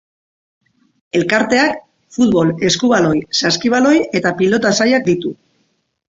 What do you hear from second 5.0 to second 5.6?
ditu.